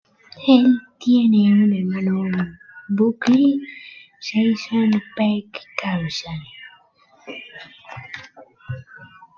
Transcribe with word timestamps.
Él 0.47 0.79
tiene 0.99 1.53
un 1.63 1.73
hermano, 1.75 2.49
Buckley 2.89 3.61
Swanson 4.19 4.99
Peck 5.15 5.61
Carlson. 5.79 6.39